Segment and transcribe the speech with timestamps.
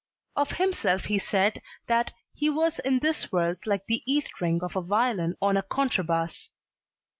[0.35, 4.75] Of himself he said that "he was in this world like the E string of
[4.75, 6.49] a violin on a contrabass."